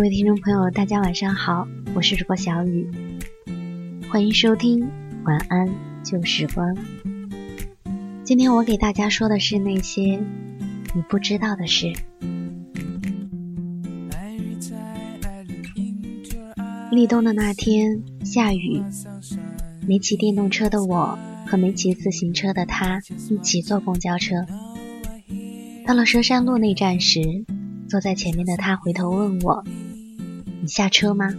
[0.00, 2.90] 各位听众朋友，大家晚上好，我是主播小雨，
[4.10, 4.80] 欢迎收听
[5.26, 5.68] 《晚安
[6.02, 6.74] 旧时光》。
[8.24, 10.18] 今天我给大家说的是那些
[10.94, 11.92] 你不知道的事。
[16.90, 18.82] 立冬的那天下雨，
[19.86, 24.46] 没骑电动车的我和没骑自行车的他一起坐公交车。
[25.86, 27.44] 到了佘山路那站时。
[27.90, 29.64] 坐在前面的他回头问我
[30.60, 31.32] ：“你下车吗？”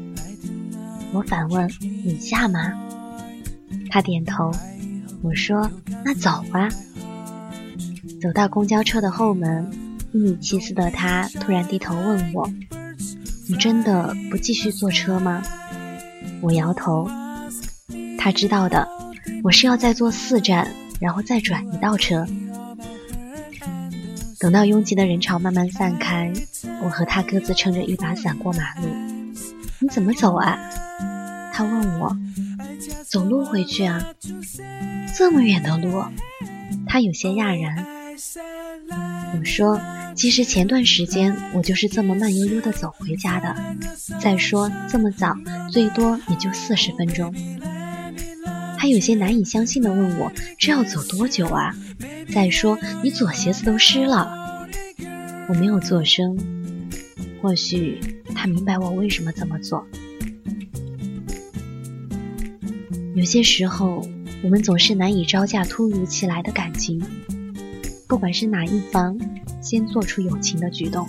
[1.14, 2.72] 我反问：“你下吗？”
[3.90, 4.52] 他点头。
[5.22, 5.70] 我说
[6.04, 6.70] ：“那走吧。”
[8.22, 9.70] 走到公交车的后门，
[10.14, 12.50] 一米七四的他突然低头问我
[13.48, 15.42] ：“你真的不继续坐车吗？”
[16.42, 17.10] 我摇头。
[18.18, 18.88] 他知道的，
[19.44, 20.68] 我是要再坐四站，
[21.00, 22.26] 然后再转一道车。
[24.40, 26.32] 等到拥挤的人潮慢慢散开，
[26.84, 29.11] 我和他各自撑着一把伞过马路。
[29.82, 30.60] 你怎么走啊？
[31.52, 32.16] 他问我。
[33.08, 34.00] 走路回去啊？
[35.16, 36.04] 这么远的路？
[36.88, 37.86] 他有些讶然。
[39.34, 39.82] 我说，
[40.16, 43.56] 其实前段时间我就是这么慢悠悠的走回家的。
[44.20, 45.36] 再说这么早，
[45.72, 47.34] 最多也就四十分钟。
[48.78, 51.76] 他有些难以相信的问我，这要走多久啊？
[52.34, 54.68] 再说，你左鞋子都湿了。
[55.50, 56.38] 我没有做声，
[57.42, 59.86] 或许他明白我为什么这么做。
[63.14, 64.08] 有些时候，
[64.44, 67.02] 我们总是难以招架突如其来的感情，
[68.08, 69.18] 不管是哪一方
[69.62, 71.08] 先做出友情的举动。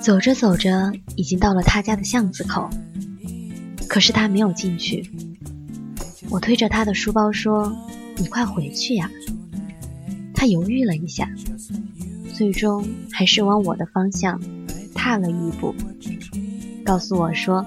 [0.00, 2.68] 走着走着，已经到了他家的巷子口。
[3.86, 5.10] 可是他没有进去。
[6.30, 7.76] 我推着他的书包说
[8.16, 9.10] ：“你快回去呀。”
[10.40, 11.28] 他犹豫了一下，
[12.32, 14.40] 最终还是往我的方向
[14.94, 15.74] 踏了一步，
[16.82, 17.62] 告诉我说：“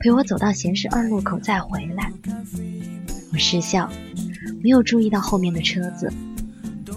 [0.00, 2.10] 陪我走到咸市二路口再回来。”
[3.32, 3.88] 我失笑，
[4.60, 6.12] 没有注意到后面的车子，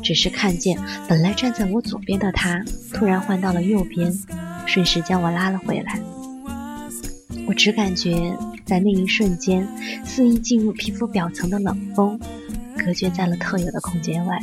[0.01, 0.75] 只是看见
[1.07, 4.11] 本来站在我左边的他突然换到了右边，
[4.65, 6.01] 顺势将我拉了回来。
[7.45, 8.35] 我只感觉。
[8.65, 9.67] 在那一瞬间，
[10.05, 12.19] 肆意进入皮肤表层的冷风，
[12.77, 14.39] 隔绝在了特有的空间外。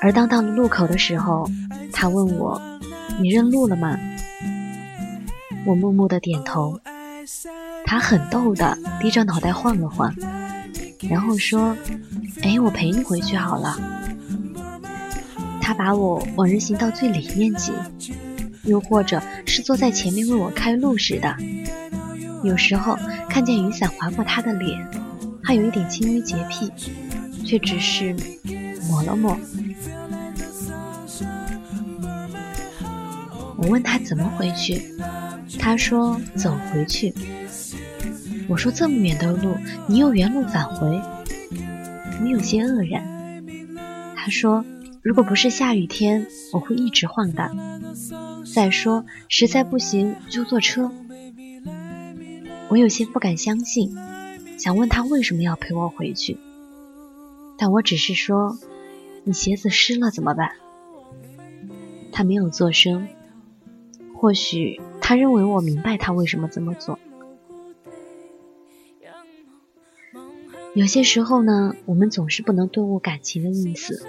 [0.00, 1.48] 而当到了路口的时候，
[1.92, 2.60] 他问我
[3.20, 3.98] ：“你认路了吗？”
[5.66, 6.80] 我默默的点头。
[7.84, 10.14] 他很逗的低着脑袋晃了晃，
[11.08, 11.76] 然后说
[12.42, 13.76] ：“哎，我陪你回去好了。”
[15.60, 17.72] 他把我往人行道最里面挤。
[18.64, 21.34] 又或者是坐在前面为我开路似的，
[22.42, 24.86] 有时候看见雨伞划过他的脸，
[25.42, 26.70] 他有一点轻微洁癖，
[27.46, 28.14] 却只是
[28.88, 29.38] 抹了抹。
[33.56, 34.82] 我问他怎么回去，
[35.58, 37.12] 他说走回去。
[38.48, 39.56] 我说这么远的路，
[39.86, 41.00] 你又原路返回，
[42.20, 43.44] 我有些愕然。
[44.16, 44.64] 他说
[45.02, 47.50] 如果不是下雨天，我会一直晃的。
[48.54, 50.90] 再说，实在不行就坐车。
[52.68, 53.94] 我有些不敢相信，
[54.56, 56.38] 想问他为什么要陪我回去，
[57.58, 58.58] 但我只是说
[59.28, 60.52] ：“你鞋子湿了怎么办？”
[62.10, 63.06] 他没有做声，
[64.16, 66.98] 或许他认为我明白他为什么这么做。
[70.72, 74.06] 有些时候呢，我们总是不能顿悟感情的意思，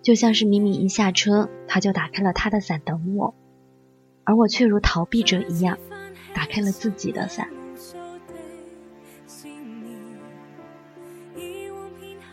[0.00, 3.34] 就像是明明一下车，他就打开了他的伞等我。
[4.24, 5.76] 而我却如逃避者一样，
[6.32, 7.50] 打开了自己的伞。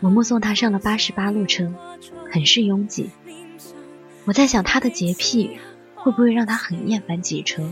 [0.00, 1.72] 我目送他上了八十八路车，
[2.32, 3.10] 很是拥挤。
[4.24, 5.58] 我在想，他的洁癖
[5.94, 7.68] 会不会让他很厌烦挤车？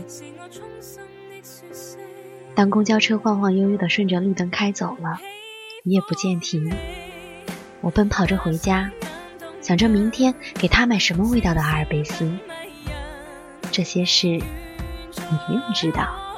[2.53, 5.19] 当公交车晃晃悠悠的顺着绿灯开走了，
[5.83, 6.71] 也不见停。
[7.81, 8.91] 我奔跑着回家，
[9.61, 12.29] 想着明天给他买什么味道的阿尔卑斯。
[13.71, 14.41] 这些事你
[15.47, 16.28] 不用知道。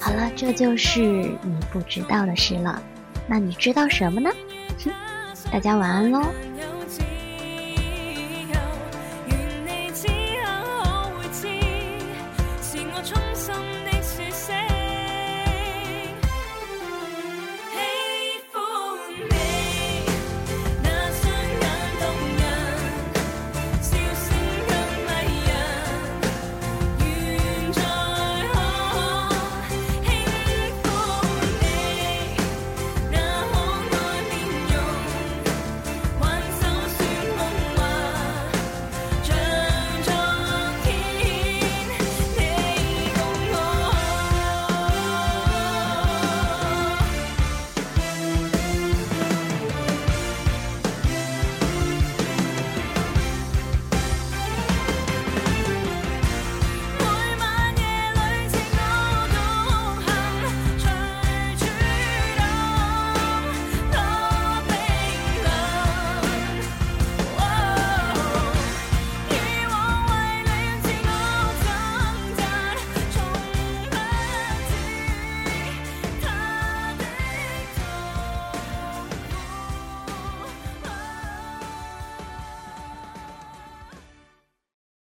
[0.00, 2.82] 好了这就是你不知道的事了。
[3.26, 4.30] 那你知道什么呢？
[5.52, 6.22] 大家晚安喽。